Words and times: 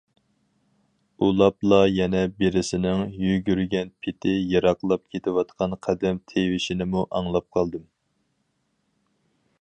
ئۇلاپلا 1.25 1.77
يەنە 1.97 2.21
بىرسىنىڭ 2.39 3.03
يۈگۈرگەن 3.25 3.93
پېتى 4.07 4.33
يىراقلاپ 4.55 5.05
كېتىۋاتقان 5.17 5.79
قەدەم 5.89 6.21
تىۋىشىنىمۇ 6.33 7.05
ئاڭلاپ 7.09 7.51
قالدىم. 7.59 7.89